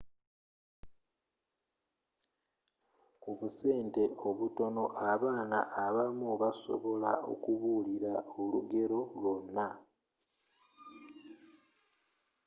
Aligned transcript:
ku 3.21 3.29
busente 3.39 4.03
obutono 4.27 4.83
abaana 5.11 5.59
abamu 5.85 6.29
basobola 6.41 7.11
okubuulir 7.33 8.03
aolugero 8.19 8.99
lwonna 9.19 9.67